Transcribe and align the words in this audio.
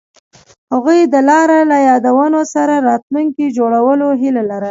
هغوی 0.71 0.99
د 1.13 1.15
لاره 1.29 1.59
له 1.71 1.77
یادونو 1.89 2.39
سره 2.53 2.75
راتلونکی 2.89 3.45
جوړولو 3.57 4.07
هیله 4.21 4.41
لرله. 4.43 4.59